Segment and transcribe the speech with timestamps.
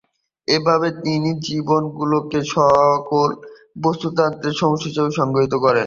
[0.47, 3.29] এভাবে তিনি জীবমণ্ডলকে সকল
[3.75, 5.79] বাস্তুতন্ত্রের সমষ্টি হিসেবে সংজ্ঞায়িত করেন।